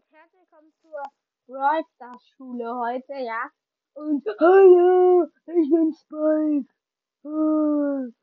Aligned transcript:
und 0.00 0.16
herzlich 0.16 0.40
willkommen 0.40 0.72
zur 0.80 1.02
Brawl 1.46 1.84
Stars 1.94 2.26
Schule 2.28 2.74
heute, 2.74 3.12
ja. 3.22 3.50
Und 3.94 4.24
hallo, 4.38 5.26
ich 5.46 5.70
bin 5.70 5.92
Spike. 5.92 6.72
Hm. 7.22 8.14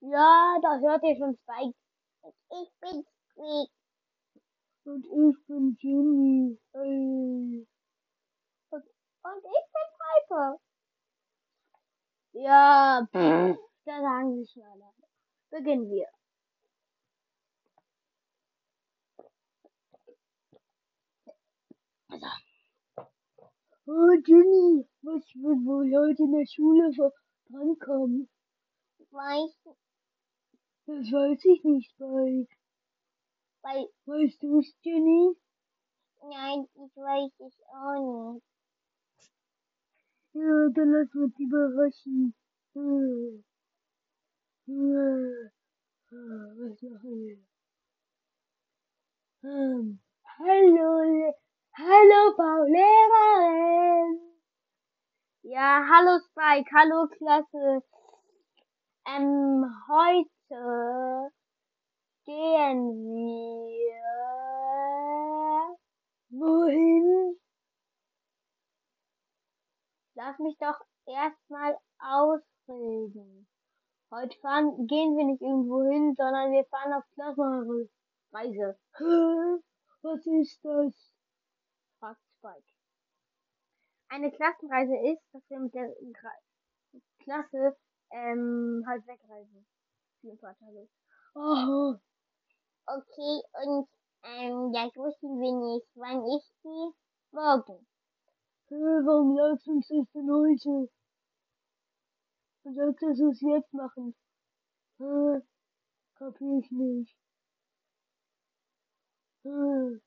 Ja, 0.00 0.58
da 0.60 0.78
hört 0.80 1.04
ihr 1.04 1.16
schon 1.16 1.36
Spike. 1.36 1.76
Und 2.22 2.34
ich 2.50 2.72
bin 2.80 3.04
Squeak. 3.30 3.70
Und 4.84 5.04
ich 5.04 5.46
bin 5.46 5.76
Jimmy. 5.78 6.58
Und, 6.72 7.66
und 8.72 9.44
ich 9.44 9.66
bin 9.72 9.88
Piper. 10.00 10.58
Ja, 12.32 13.06
pff, 13.06 13.58
da 13.84 14.00
sagen 14.00 14.34
sie 14.36 14.46
schon 14.52 14.62
alle. 14.64 14.92
Beginnen 15.50 15.88
wir. 15.90 16.13
Oh, 23.86 24.16
Jenny, 24.26 24.86
was 25.02 25.22
wird 25.34 25.60
wohl 25.66 25.92
heute 25.94 26.22
in 26.22 26.32
der 26.32 26.46
Schule 26.46 26.90
drankommen? 27.50 28.30
Weiß, 29.10 29.54
Das 30.86 31.12
weiß 31.12 31.44
ich 31.44 31.64
nicht, 31.64 31.90
Spike. 31.90 32.48
weil, 33.62 33.88
Weißt 34.06 34.42
du's, 34.42 34.74
Jenny? 34.82 35.36
nein, 36.22 36.66
ich 36.74 36.96
weiß 36.96 37.32
es 37.46 37.60
auch 37.68 38.32
nicht. 38.34 38.44
Ja, 40.32 40.68
dann 40.74 40.90
lass 40.90 41.14
uns 41.14 41.38
überraschen. 41.38 42.34
Hm. 42.72 43.44
Hm. 44.66 45.50
Ah, 46.10 46.52
Was 46.56 46.82
machen 46.82 47.20
wir? 47.20 47.38
Hm. 49.42 49.98
Hallo, 50.38 51.34
hallo, 51.76 52.34
Frau 52.36 52.62
Lehrerin. 52.64 54.20
Ja, 55.42 55.84
hallo 55.90 56.20
Spike, 56.20 56.70
hallo 56.72 57.08
Klasse. 57.08 57.82
Ähm, 59.06 59.66
heute 59.88 61.32
gehen 62.24 63.04
wir 63.12 64.04
wohin? 66.30 67.40
Lass 70.14 70.38
mich 70.38 70.56
doch 70.58 70.80
erstmal 71.06 71.76
ausreden. 71.98 73.48
Heute 74.12 74.38
fahren, 74.38 74.86
gehen 74.86 75.16
wir 75.16 75.24
nicht 75.24 75.42
irgendwo 75.42 75.82
hin, 75.82 76.14
sondern 76.14 76.52
wir 76.52 76.64
fahren 76.66 76.92
auf 76.92 77.04
Klassenreise. 77.14 78.78
Was 80.02 80.24
ist 80.26 80.64
das? 80.64 81.13
Spike. 82.44 82.68
Eine 84.08 84.30
Klassenreise 84.30 84.96
ist, 85.12 85.22
dass 85.32 85.42
wir 85.48 85.60
mit 85.60 85.74
der 85.74 85.88
Klasse 87.20 87.76
ähm, 88.10 88.84
halt 88.86 89.06
wegreisen. 89.06 89.66
Für 90.20 90.30
ein 90.30 90.38
paar 90.38 90.56
Tage. 90.58 90.88
Aha. 91.34 92.00
Okay, 92.86 93.42
und, 93.64 93.88
ähm, 94.24 94.72
das 94.72 94.94
wussten 94.94 95.40
wir 95.40 95.52
nicht. 95.52 95.88
Wann 95.94 96.22
ich 96.36 96.44
die? 96.62 97.34
Morgen. 97.34 97.86
Hä, 98.68 98.74
warum 98.74 99.36
du 99.36 99.42
uns 99.50 99.88
das 99.88 100.12
denn 100.12 100.30
heute? 100.30 100.90
Du 102.62 102.74
sagst, 102.74 103.02
dass 103.02 103.18
wir 103.18 103.30
es 103.30 103.40
jetzt 103.40 103.72
machen. 103.72 104.14
Hä? 104.98 105.40
Kapier 106.14 106.58
ich 106.58 106.70
nicht. 106.70 107.16
Hä? 109.42 110.00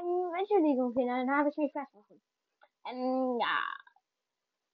Ähm, 0.00 0.32
Entschuldigung, 0.38 0.94
Kinder, 0.94 1.16
dann 1.16 1.30
habe 1.30 1.48
ich 1.48 1.56
mich 1.56 1.72
versprochen. 1.72 2.20
Ähm, 2.86 3.38
ja. 3.40 3.58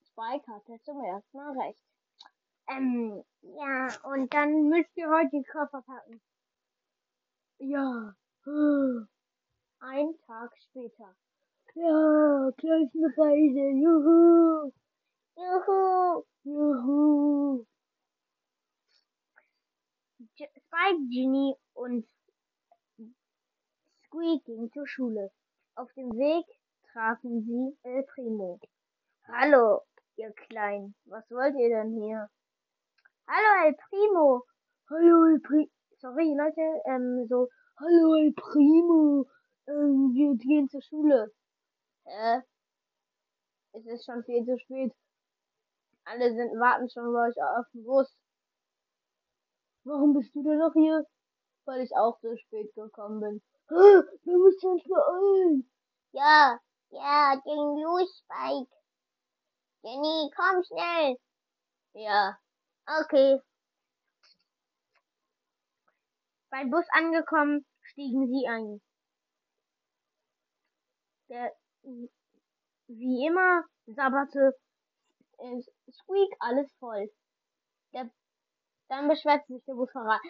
Spike 0.04 0.46
hatte 0.52 0.80
zum 0.82 1.02
ersten 1.02 1.36
Mal 1.36 1.58
recht. 1.58 1.82
Ähm, 2.68 3.22
ja, 3.42 3.88
und 4.04 4.32
dann 4.32 4.68
müsst 4.68 4.96
ihr 4.96 5.08
heute 5.08 5.30
die 5.32 5.44
Koffer 5.44 5.82
packen. 5.82 6.20
Ja. 7.58 8.14
Ein 9.80 10.14
Tag 10.26 10.50
später. 10.56 11.14
Ja, 11.74 12.50
Klassenreise, 12.56 13.70
juhu, 13.78 14.72
Juhu! 15.36 16.24
juhu. 16.44 17.66
Spike, 20.34 21.08
Ginny 21.10 21.54
und 21.74 22.06
Squeak 24.10 24.44
gingen 24.44 24.72
zur 24.72 24.88
Schule. 24.88 25.30
Auf 25.76 25.92
dem 25.92 26.10
Weg 26.10 26.44
trafen 26.92 27.42
sie 27.42 27.78
El 27.84 28.02
Primo. 28.02 28.58
Hallo, 29.28 29.82
ihr 30.16 30.32
Kleinen, 30.32 30.96
was 31.04 31.30
wollt 31.30 31.54
ihr 31.54 31.68
denn 31.68 31.92
hier? 31.92 32.28
Hallo, 33.28 33.68
El 33.68 33.76
Primo. 33.76 34.44
Hallo, 34.90 35.26
El 35.26 35.40
Primo. 35.40 35.70
Sorry, 36.00 36.34
Leute, 36.36 36.82
ähm, 36.86 37.28
so, 37.28 37.48
hallo, 37.78 38.16
El 38.16 38.32
Primo. 38.32 39.26
Ähm, 39.68 40.10
wir 40.12 40.36
gehen 40.38 40.68
zur 40.68 40.82
Schule. 40.82 41.30
Hä? 42.04 42.42
Es 43.74 43.86
ist 43.86 44.04
schon 44.04 44.24
viel 44.24 44.44
zu 44.44 44.58
spät. 44.58 44.92
Alle 46.04 46.34
sind, 46.34 46.58
warten 46.58 46.90
schon 46.90 47.12
bei 47.12 47.28
euch 47.28 47.36
auf 47.40 47.66
dem 47.72 47.84
Bus. 47.84 48.12
Warum 49.84 50.14
bist 50.14 50.34
du 50.34 50.42
denn 50.42 50.58
noch 50.58 50.72
hier? 50.72 51.06
Weil 51.70 51.82
ich 51.82 51.96
auch 51.96 52.18
so 52.20 52.36
spät 52.36 52.74
gekommen 52.74 53.20
bin. 53.20 53.42
Hä? 53.68 54.02
Wir 54.24 54.38
müssen 54.38 54.70
uns 54.70 54.82
beeilen. 54.82 55.70
Ja, 56.10 56.58
ja, 56.90 57.36
ging 57.44 57.84
los, 57.84 58.24
Spike. 58.24 58.72
Jenny, 59.82 60.32
komm 60.34 60.64
schnell. 60.64 61.16
Ja. 61.92 62.36
Okay. 63.02 63.40
Beim 66.50 66.70
Bus 66.70 66.84
angekommen, 66.90 67.64
stiegen 67.82 68.26
sie 68.26 68.48
ein. 68.48 68.82
Der, 71.28 71.52
wie 72.88 73.26
immer, 73.28 73.62
sabberte 73.86 74.58
äh, 75.38 75.62
Squeak 75.92 76.34
alles 76.40 76.68
voll. 76.80 77.12
Der, 77.92 78.10
dann 78.88 79.06
beschwerte 79.06 79.46
sich 79.46 79.64
der 79.66 79.74
Busfahrer. 79.74 80.20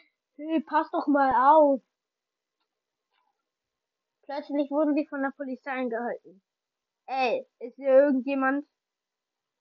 Hey, 0.43 0.59
pass 0.63 0.91
doch 0.91 1.07
mal 1.07 1.35
auf. 1.35 1.83
Plötzlich 4.23 4.71
wurden 4.71 4.95
sie 4.95 5.07
von 5.07 5.21
der 5.21 5.35
Polizei 5.37 5.71
angehalten. 5.71 6.43
Ey, 7.07 7.47
ist 7.59 7.77
hier 7.77 7.91
irgendjemand? 7.91 8.67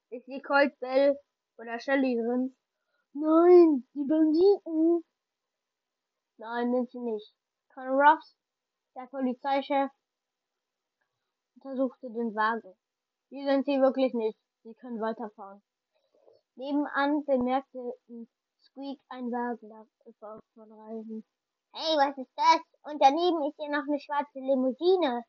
Ist 0.09 0.23
hier 0.23 0.41
Colt 0.41 0.79
Bell 0.79 1.19
oder 1.57 1.77
Shelly 1.81 2.15
drin? 2.15 2.55
Nein, 3.11 3.89
die 3.93 4.05
Banditen. 4.07 5.03
Nein, 6.37 6.71
sind 6.71 6.91
sie 6.91 6.99
nicht. 6.99 7.33
Colonel 7.73 7.99
Ruffs, 7.99 8.37
der 8.95 9.07
Polizeichef, 9.07 9.91
untersuchte 11.55 12.09
den 12.09 12.33
Wagen. 12.35 12.73
Die 13.31 13.43
sind 13.43 13.65
sie 13.65 13.81
wirklich 13.81 14.13
nicht. 14.13 14.39
Sie 14.63 14.73
können 14.75 15.01
weiterfahren. 15.01 15.61
Nebenan 16.55 17.25
bemerkte 17.25 17.95
Squeak 18.71 18.99
ein 19.09 19.31
Wagen 19.31 19.69
davon 19.69 20.41
von 20.53 20.71
Reisen. 20.71 21.25
Hey, 21.73 21.97
was 21.97 22.17
ist 22.17 22.33
das? 22.35 22.61
Und 22.83 23.01
daneben 23.01 23.41
ist 23.49 23.57
hier 23.57 23.69
noch 23.69 23.87
eine 23.87 23.99
schwarze 23.99 24.39
Limousine. 24.39 25.23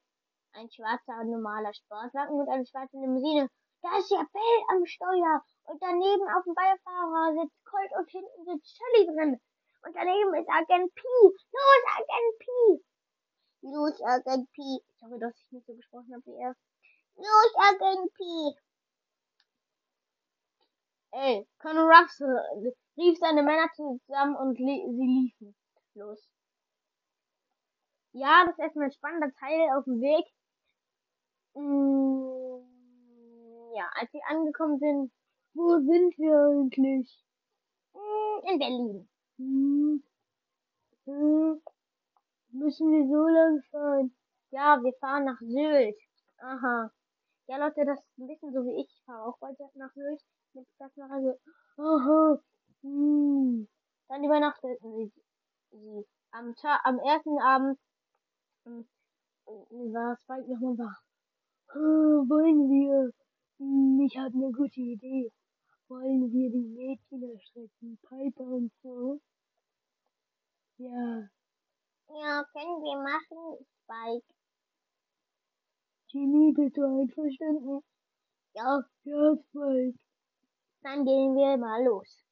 Ein 0.52 0.70
schwarzer, 0.70 1.24
normaler 1.24 1.72
Sportwagen 1.72 2.40
und 2.40 2.48
eine 2.48 2.66
schwarze 2.66 2.96
Limousine. 2.98 3.48
Da 3.82 3.96
ist 3.96 4.10
ja 4.10 4.24
Bell 4.32 4.60
am 4.68 4.84
Steuer. 4.84 5.42
Und 5.64 5.80
daneben 5.80 6.28
auf 6.36 6.44
dem 6.44 6.54
Beifahrer 6.54 7.32
sitzt 7.40 7.64
Colt 7.64 7.92
und 7.96 8.10
hinten 8.10 8.44
sitzt 8.44 8.76
Shelly 8.76 9.06
drin. 9.06 9.40
Und 9.82 9.96
daneben 9.96 10.34
ist 10.34 10.48
Agent 10.48 10.94
P. 10.94 11.02
Los, 11.02 11.82
Agent 11.96 12.34
P. 12.40 12.46
Los, 13.62 14.02
Agent 14.02 14.52
P. 14.52 14.62
Sorry, 15.00 15.18
dass 15.18 15.36
ich 15.40 15.52
nicht 15.52 15.66
so 15.66 15.74
gesprochen 15.74 16.12
habe 16.12 16.26
wie 16.26 16.36
er. 16.36 16.54
Los, 17.16 17.52
Agent 17.56 18.12
P. 18.12 18.22
Ey, 21.12 21.44
Colonel 21.58 21.90
Ruffs 21.90 22.20
äh, 22.20 22.72
rief 22.96 23.18
seine 23.18 23.42
Männer 23.42 23.68
zusammen 23.74 24.36
und 24.36 24.56
sie 24.56 24.64
liefen 24.64 25.56
los. 25.94 26.30
Ja, 28.12 28.44
das 28.44 28.54
ist 28.54 28.60
erstmal 28.60 28.86
ein 28.86 28.92
spannender 28.92 29.32
Teil 29.40 29.76
auf 29.76 29.84
dem 29.84 30.00
Weg. 30.00 30.26
Mm, 31.54 32.62
ja, 33.76 33.90
als 33.94 34.12
sie 34.12 34.22
angekommen 34.28 34.78
sind, 34.78 35.12
wo 35.54 35.78
sind 35.78 36.16
wir 36.16 36.36
eigentlich? 36.48 37.24
Hm, 37.94 38.52
in 38.52 38.58
Berlin. 38.60 39.08
Hm. 39.38 40.04
Hm. 41.06 41.62
Müssen 42.52 42.92
wir 42.92 43.06
so 43.08 43.26
lang 43.26 43.62
fahren? 43.72 44.14
Ja, 44.50 44.80
wir 44.82 44.92
fahren 45.00 45.24
nach 45.24 45.40
Sylt. 45.40 45.96
Aha. 46.38 46.92
Ja, 47.48 47.56
Leute, 47.58 47.84
das 47.84 47.98
ist 47.98 48.18
ein 48.18 48.28
bisschen 48.28 48.52
so 48.52 48.64
wie 48.64 48.80
ich. 48.80 48.88
Ich 48.88 49.02
fahre 49.04 49.24
auch 49.24 49.38
bald 49.38 49.58
nach 49.74 49.92
Sylt 49.94 50.22
mit 50.54 50.66
Klassenreise. 50.76 51.38
Aha. 51.78 52.38
Hm. 52.82 53.68
Dann 54.08 54.24
übernachteten 54.24 54.94
sie 54.96 55.12
sie. 55.70 56.06
Am, 56.32 56.54
Tag, 56.56 56.80
am 56.84 56.98
ersten 56.98 57.38
Abend 57.40 57.78
war 59.44 60.16
Spike 60.16 60.48
nochmal 60.48 60.78
wach. 60.78 61.02
Wollen 61.74 62.70
wir? 62.70 63.12
Hm, 63.58 64.00
ich 64.06 64.16
habe 64.16 64.34
eine 64.34 64.52
gute 64.52 64.80
Idee. 64.80 65.30
Wollen 65.88 66.32
wir 66.32 66.50
die 66.50 66.68
Mädchen 66.68 67.22
erschrecken? 67.22 67.98
Piper 68.08 68.44
und 68.44 68.72
so? 68.82 69.20
Ja. 70.78 71.28
Ja, 72.08 72.44
können 72.52 72.82
wir 72.82 72.98
machen, 73.02 73.66
Spike. 73.84 74.26
Ginny, 76.10 76.52
bist 76.52 76.76
du 76.76 76.82
einverstanden? 76.82 77.82
Ja, 78.54 78.82
Ja, 79.04 79.36
Spike. 79.36 79.98
Dann 80.82 81.04
gehen 81.04 81.34
wir 81.36 81.56
mal 81.56 81.84
los. 81.84 82.24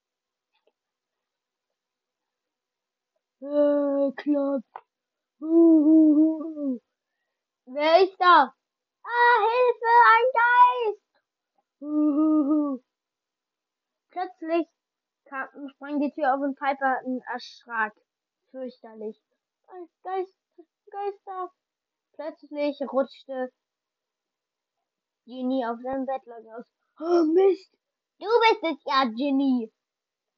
Äh, 3.41 4.13
klappt. 4.17 4.65
Huhuhu. 5.41 6.81
Wer 7.67 8.03
ist 8.03 8.17
da? 8.19 8.53
Ah, 9.05 9.39
Hilfe, 9.49 9.93
ein 10.15 10.29
Geist! 10.39 11.23
Huhuhu. 11.81 12.83
Plötzlich 14.11 14.67
kam, 15.27 15.49
sprang 15.69 16.01
die 16.01 16.11
Tür 16.11 16.35
auf 16.35 16.41
und 16.41 16.59
Piper 16.59 17.01
erschrak. 17.33 17.95
Fürchterlich. 18.51 19.21
Geist, 20.03 20.35
Geister. 20.91 21.53
Plötzlich 22.15 22.81
rutschte 22.91 23.53
Ginny 25.27 25.65
auf 25.65 25.79
seinem 25.83 26.07
Bettlaken 26.07 26.53
aus. 26.55 26.65
Oh, 26.99 27.25
Mist. 27.33 27.78
Du 28.21 28.27
bist 28.27 28.65
es 28.65 28.85
ja, 28.85 29.05
Ginny. 29.05 29.73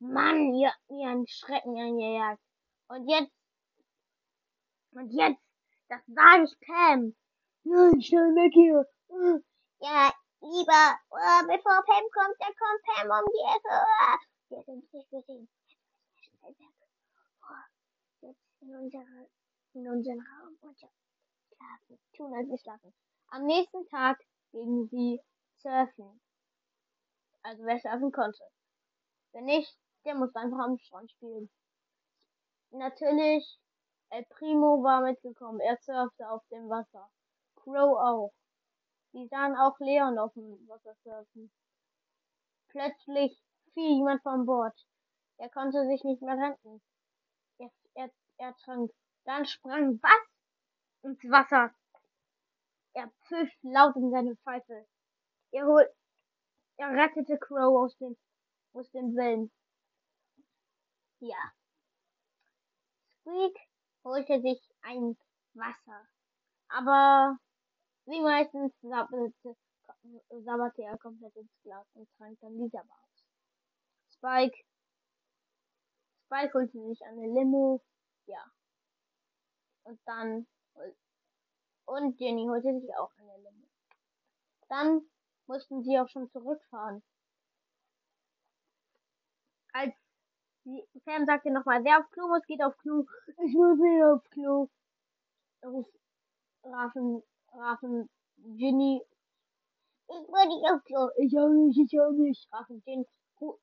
Mann, 0.00 0.54
ihr 0.54 0.68
habt 0.68 0.90
mir 0.90 1.08
einen 1.08 1.26
Schrecken 1.26 1.76
eingejagt. 1.78 2.40
Und 2.88 3.08
jetzt, 3.08 3.32
und 4.92 5.10
jetzt, 5.10 5.42
das 5.88 6.00
sage 6.06 6.44
ich 6.44 6.60
Pam. 6.66 7.14
Nein, 7.64 8.02
schnell 8.02 8.34
weg 8.34 8.52
hier. 8.52 8.84
Äh, 9.08 9.40
Ja, 9.80 10.12
lieber, 10.40 10.98
äh, 11.10 11.42
bevor 11.46 11.82
Pam 11.84 12.04
kommt, 12.12 12.36
dann 12.38 12.54
kommt 12.60 12.82
Pam 12.84 13.08
um 13.10 13.24
die 13.32 13.56
Ecke. 13.56 13.74
Äh. 13.74 14.18
Wir 14.50 14.62
sind 14.64 14.92
nicht 14.92 15.10
gesehen. 15.10 15.48
Schnell 16.16 16.50
weg. 16.50 16.74
Oh, 17.42 18.26
jetzt 18.26 18.44
in, 18.60 18.74
unsere, 18.76 19.28
in 19.74 19.88
unseren 19.88 20.20
Raum 20.20 20.58
und 20.60 20.80
ja, 20.82 20.88
schlafen. 21.48 21.98
Tun, 22.14 22.34
als 22.34 22.48
wir 22.48 22.58
schlafen. 22.58 22.92
Am 23.28 23.46
nächsten 23.46 23.86
Tag 23.88 24.18
gingen 24.52 24.88
sie 24.88 25.20
surfen. 25.62 26.20
Also 27.42 27.64
wer 27.64 27.78
surfen 27.78 28.12
konnte. 28.12 28.44
Wenn 29.32 29.44
nicht, 29.44 29.76
der 30.04 30.14
musste 30.14 30.38
einfach 30.38 30.58
am 30.58 30.78
Strand 30.78 31.10
spielen. 31.10 31.50
Natürlich, 32.70 33.58
El 34.10 34.24
Primo 34.26 34.82
war 34.82 35.02
mitgekommen. 35.02 35.60
Er 35.60 35.76
surfte 35.78 36.28
auf 36.28 36.42
dem 36.48 36.68
Wasser. 36.68 37.10
Crow 37.56 37.98
auch. 37.98 38.32
Die 39.12 39.26
sahen 39.28 39.56
auch 39.56 39.78
Leon 39.78 40.18
auf 40.18 40.32
dem 40.34 40.68
Wasser 40.68 40.94
surfen. 41.02 41.52
Plötzlich 42.68 43.40
fiel 43.74 43.96
jemand 43.96 44.22
von 44.22 44.46
Bord. 44.46 44.74
Er 45.38 45.48
konnte 45.50 45.86
sich 45.86 46.04
nicht 46.04 46.22
mehr 46.22 46.36
retten. 46.36 46.82
Er, 47.58 47.70
er, 47.94 48.10
er 48.38 48.56
trank. 48.56 48.90
Dann 49.24 49.44
sprang 49.46 50.00
was 50.02 50.28
ins 51.02 51.22
Wasser. 51.24 51.74
Er 52.94 53.10
pfiff 53.26 53.52
laut 53.62 53.96
in 53.96 54.10
seine 54.10 54.36
Pfeife. 54.36 54.86
Er 55.52 55.66
hol, 55.66 55.88
er 56.80 56.90
rettete 56.92 57.38
Crow 57.38 57.84
aus 57.84 57.96
den, 57.98 58.16
aus 58.72 58.90
den 58.90 59.14
Wellen. 59.14 59.52
Ja. 61.20 61.52
Squeak 63.20 63.56
holte 64.02 64.40
sich 64.40 64.60
ein 64.80 65.16
Wasser. 65.52 66.08
Aber 66.68 67.38
wie 68.06 68.20
meistens 68.22 68.72
sabberte, 68.80 69.56
sabberte 70.30 70.82
er 70.82 70.96
komplett 70.96 71.36
ins 71.36 71.52
Glas 71.62 71.86
und 71.94 72.08
trank 72.16 72.38
dann 72.40 72.56
dieser 72.56 72.80
aus. 72.80 73.24
Spike. 74.14 74.64
Spike 76.24 76.54
holte 76.54 76.80
sich 76.88 77.04
eine 77.04 77.26
Limo. 77.26 77.82
Ja. 78.24 78.42
Und 79.82 80.00
dann. 80.06 80.46
Und 81.84 82.18
Jenny 82.20 82.46
holte 82.46 82.80
sich 82.80 82.94
auch 82.96 83.12
eine 83.18 83.36
Limo. 83.36 83.66
Dann 84.68 85.10
mussten 85.50 85.82
sie 85.82 85.98
auch 85.98 86.08
schon 86.08 86.30
zurückfahren. 86.30 87.02
Als 89.72 89.94
die 90.64 90.84
Sam 91.04 91.26
sagte 91.26 91.50
nochmal, 91.50 91.82
wer 91.82 91.98
auf 91.98 92.10
Klo 92.10 92.28
muss, 92.28 92.46
geht 92.46 92.62
auf 92.62 92.76
Klo. 92.78 93.04
Ich 93.44 93.54
muss 93.54 93.78
wieder 93.78 94.14
aufs 94.14 94.30
Klo. 94.30 94.68
Ruf, 95.64 95.88
rafen, 96.62 97.22
rafen 97.52 98.08
Ginny. 98.36 99.02
Ich 100.08 100.28
will 100.28 100.48
nicht 100.48 100.70
auf 100.70 100.84
Klo. 100.84 101.08
Ich 101.18 101.36
auch 101.36 101.48
nicht, 101.48 101.78
ich 101.78 102.00
auch 102.00 102.12
nicht. 102.12 102.46
Rafen 102.52 102.80
Ginny. 102.82 103.06
Ru, 103.40 103.58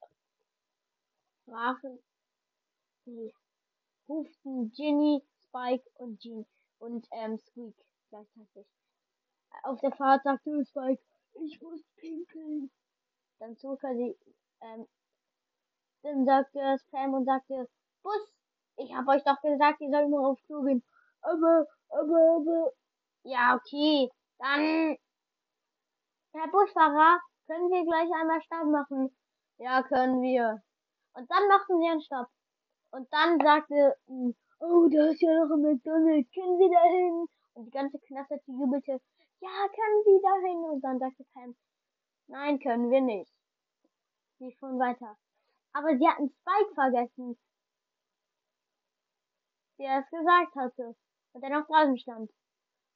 rafen. 1.48 2.00
Nee. 3.06 3.34
Ruften 4.10 4.72
Ginny, 4.72 5.24
Spike 5.40 5.90
und 5.96 6.20
Jean 6.20 6.46
und 6.80 7.08
ähm, 7.12 7.38
Squeak 7.38 7.76
gleichzeitig. 8.10 8.68
Auf 9.64 9.80
der 9.80 9.92
Fahrt 9.92 10.24
sagte 10.24 10.66
Spike, 10.66 11.02
ich 11.42 11.62
muss 11.62 11.82
pinkeln. 11.96 12.72
dann 13.40 13.56
zog 13.58 13.84
er 13.84 13.96
sie, 13.96 14.18
ähm, 14.62 14.88
dann 16.04 16.26
sagte 16.26 16.78
Spam 16.80 17.14
und 17.14 17.26
sagte, 17.26 17.70
Bus, 18.04 18.34
ich 18.78 18.94
hab 18.94 19.08
euch 19.08 19.24
doch 19.24 19.42
gesagt, 19.42 19.82
ihr 19.82 19.90
sollt 19.90 20.10
nur 20.10 20.28
auf 20.28 20.40
Klo 20.46 20.64
gehen. 20.64 20.84
Aber, 21.22 21.68
aber, 21.90 22.36
aber. 22.38 22.72
Ja, 23.24 23.56
okay. 23.56 24.10
Dann, 24.40 24.98
Herr 26.34 26.48
Busfahrer, 26.50 27.20
können 27.48 27.70
wir 27.72 27.84
gleich 27.86 28.10
einmal 28.22 28.42
Stopp 28.42 28.68
machen? 28.68 29.16
Ja, 29.58 29.84
können 29.84 30.22
wir. 30.22 30.62
Und 31.14 31.30
dann 31.32 31.48
machten 31.48 31.80
sie 31.80 31.88
einen 31.88 32.02
Stopp. 32.02 32.28
Und 32.92 33.12
dann 33.12 33.40
sagte, 33.40 33.96
hm, 34.08 34.36
Oh, 34.60 34.88
da 34.90 35.10
ist 35.12 35.22
ja 35.22 35.34
noch 35.34 35.54
ein 35.54 35.62
McDonald's. 35.62 36.32
Können 36.34 36.58
Sie 36.58 36.70
da 36.74 36.82
hin? 36.84 37.28
und 37.58 37.66
die 37.66 37.72
ganze 37.72 38.00
Klasse 38.00 38.40
jubelte, 38.46 39.02
ja, 39.40 39.68
können 39.68 40.04
Sie 40.06 40.20
da 40.22 40.34
hin? 40.48 40.64
Und 40.70 40.82
dann 40.82 41.00
sagte 41.00 41.24
Pam, 41.34 41.56
nein, 42.28 42.60
können 42.60 42.90
wir 42.90 43.02
nicht. 43.02 43.32
Sie 44.40 44.56
fuhren 44.60 44.80
weiter. 44.80 45.18
Aber 45.74 45.96
sie 45.98 46.08
hatten 46.08 46.30
Spike 46.30 46.74
vergessen, 46.74 47.38
der 49.80 50.00
es 50.00 50.10
gesagt 50.10 50.56
hatte 50.56 50.96
und 51.34 51.42
der 51.42 51.50
noch 51.52 51.68
draußen 51.68 51.98
stand. 52.00 52.32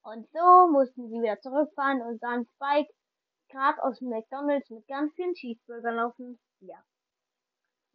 Und 0.03 0.27
so 0.31 0.67
mussten 0.71 1.09
sie 1.09 1.21
wieder 1.21 1.39
zurückfahren 1.41 2.01
und 2.01 2.19
sahen 2.19 2.47
Spike 2.55 2.91
gerade 3.49 3.83
aus 3.83 3.99
dem 3.99 4.09
McDonalds 4.09 4.69
mit 4.69 4.87
ganz 4.87 5.13
vielen 5.13 5.33
Cheeseburgern 5.33 5.95
laufen. 5.95 6.39
Ja. 6.61 6.83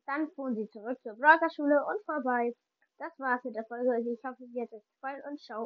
Dann 0.07 0.31
fuhren 0.33 0.55
sie 0.55 0.69
zurück 0.71 1.01
zur 1.03 1.15
Broker 1.15 1.51
Schule 1.51 1.85
und 1.85 2.05
vorbei. 2.05 2.55
Das 2.99 3.19
war's 3.19 3.43
mit 3.43 3.57
der 3.57 3.65
Folge. 3.65 3.99
Ich 4.09 4.23
hoffe, 4.25 4.47
sie 4.47 4.63
hat 4.63 4.73
euch 4.73 4.87
gefallen 4.95 5.23
und 5.29 5.41
ciao. 5.41 5.65